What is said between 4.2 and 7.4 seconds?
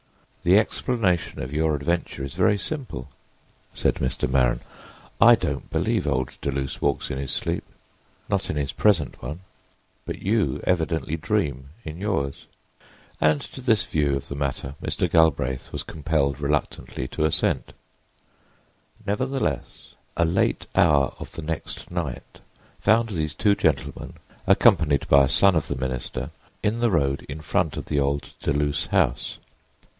Maren. "I don't believe old Deluse walks in his